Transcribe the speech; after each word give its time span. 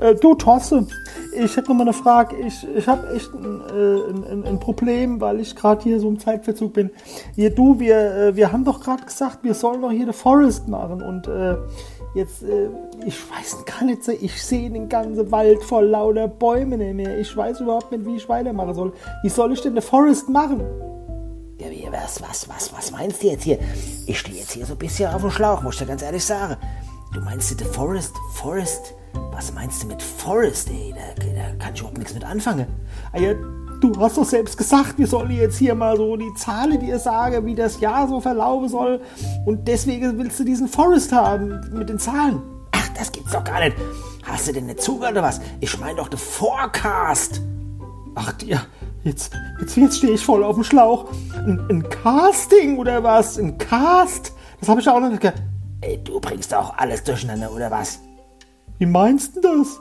Äh, 0.00 0.14
du, 0.14 0.34
Thorsten, 0.34 0.88
ich 1.36 1.56
hätte 1.56 1.68
noch 1.68 1.76
mal 1.76 1.82
eine 1.82 1.92
Frage. 1.92 2.36
Ich, 2.36 2.66
ich 2.74 2.88
habe 2.88 3.14
echt 3.14 3.32
ein, 3.34 3.60
äh, 3.68 4.32
ein, 4.32 4.44
ein, 4.46 4.58
Problem, 4.58 5.20
weil 5.20 5.40
ich 5.40 5.54
gerade 5.54 5.82
hier 5.82 6.00
so 6.00 6.08
im 6.08 6.18
Zeitverzug 6.18 6.72
bin. 6.72 6.90
Hier, 7.36 7.50
du, 7.50 7.78
wir, 7.78 8.14
äh, 8.14 8.36
wir 8.36 8.50
haben 8.50 8.64
doch 8.64 8.80
gerade 8.80 9.04
gesagt, 9.04 9.44
wir 9.44 9.52
sollen 9.52 9.82
doch 9.82 9.90
hier 9.90 10.06
The 10.06 10.12
Forest 10.12 10.68
machen. 10.68 11.02
Und 11.02 11.28
äh, 11.28 11.56
jetzt, 12.14 12.42
äh, 12.42 12.68
ich 13.04 13.18
weiß 13.30 13.64
gar 13.66 13.84
nicht, 13.84 14.08
ich 14.08 14.42
sehe 14.42 14.70
den 14.70 14.88
ganzen 14.88 15.30
Wald 15.30 15.62
voll 15.62 15.86
lauter 15.86 16.28
Bäume 16.28 16.78
nicht 16.78 16.94
mehr. 16.94 17.18
Ich 17.18 17.36
weiß 17.36 17.60
überhaupt 17.60 17.92
nicht, 17.92 18.06
wie 18.06 18.16
ich 18.16 18.28
weitermachen 18.28 18.74
soll. 18.74 18.92
Wie 19.22 19.28
soll 19.28 19.52
ich 19.52 19.60
denn 19.60 19.74
The 19.74 19.82
Forest 19.82 20.30
machen? 20.30 20.60
Ja, 21.58 21.70
wie, 21.70 21.86
was, 21.92 22.22
was, 22.22 22.48
was, 22.48 22.72
was 22.72 22.90
meinst 22.90 23.22
du 23.22 23.26
jetzt 23.26 23.44
hier? 23.44 23.58
Ich 24.06 24.18
stehe 24.18 24.38
jetzt 24.38 24.52
hier 24.52 24.64
so 24.64 24.72
ein 24.72 24.78
bisschen 24.78 25.12
auf 25.12 25.20
dem 25.20 25.30
Schlauch, 25.30 25.62
muss 25.62 25.74
ich 25.74 25.80
dir 25.80 25.86
ganz 25.86 26.02
ehrlich 26.02 26.24
sagen. 26.24 26.56
Du 27.12 27.20
meinst 27.20 27.50
The 27.50 27.64
Forest, 27.66 28.14
Forest? 28.32 28.94
Was 29.32 29.52
meinst 29.52 29.82
du 29.82 29.86
mit 29.86 30.02
Forest, 30.02 30.70
ey? 30.70 30.94
Da, 30.94 31.24
da 31.24 31.64
kann 31.64 31.74
ich 31.74 31.80
überhaupt 31.80 31.98
nichts 31.98 32.14
mit 32.14 32.24
anfangen. 32.24 32.66
Ah 33.12 33.18
ja, 33.18 33.34
du 33.80 33.92
hast 33.98 34.16
doch 34.16 34.24
selbst 34.24 34.56
gesagt, 34.58 34.98
wir 34.98 35.06
sollen 35.06 35.30
jetzt 35.30 35.58
hier 35.58 35.74
mal 35.74 35.96
so 35.96 36.16
die 36.16 36.32
Zahlen 36.34 36.78
dir 36.80 36.98
sagen, 36.98 37.46
wie 37.46 37.54
das 37.54 37.80
Jahr 37.80 38.08
so 38.08 38.20
verlaufen 38.20 38.68
soll. 38.68 39.00
Und 39.46 39.66
deswegen 39.66 40.18
willst 40.18 40.38
du 40.40 40.44
diesen 40.44 40.68
Forest 40.68 41.12
haben 41.12 41.60
mit 41.72 41.88
den 41.88 41.98
Zahlen. 41.98 42.42
Ach, 42.72 42.88
das 42.96 43.10
gibt's 43.12 43.32
doch 43.32 43.44
gar 43.44 43.60
nicht. 43.60 43.76
Hast 44.24 44.48
du 44.48 44.52
denn 44.52 44.66
nicht 44.66 44.82
zugehört 44.82 45.12
oder 45.12 45.22
was? 45.22 45.40
Ich 45.60 45.78
meine 45.78 45.96
doch 45.96 46.08
den 46.08 46.18
Forecast. 46.18 47.40
Ach, 48.14 48.34
ja, 48.44 48.62
jetzt, 49.04 49.32
jetzt, 49.60 49.76
jetzt 49.76 49.96
stehe 49.98 50.12
ich 50.14 50.24
voll 50.24 50.44
auf 50.44 50.56
dem 50.56 50.64
Schlauch. 50.64 51.06
Ein, 51.34 51.60
ein 51.70 51.88
Casting 51.88 52.78
oder 52.78 53.02
was? 53.02 53.38
Ein 53.38 53.56
Cast? 53.58 54.32
Das 54.58 54.68
habe 54.68 54.80
ich 54.80 54.88
auch 54.88 55.00
noch 55.00 55.08
nicht 55.08 55.22
gehört. 55.22 55.40
Ey, 55.80 55.98
du 56.04 56.20
bringst 56.20 56.54
auch 56.54 56.76
alles 56.76 57.02
durcheinander 57.02 57.50
oder 57.52 57.70
was? 57.70 58.00
Wie 58.80 58.86
meinst 58.86 59.36
du 59.36 59.42
das? 59.42 59.78